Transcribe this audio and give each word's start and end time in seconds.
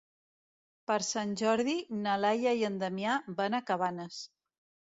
Per 0.91 0.95
Sant 1.07 1.35
Jordi 1.41 1.75
na 2.07 2.17
Laia 2.23 2.57
i 2.63 2.67
en 2.71 2.81
Damià 2.85 3.21
van 3.41 3.59
a 3.59 3.63
Cabanes. 3.71 4.19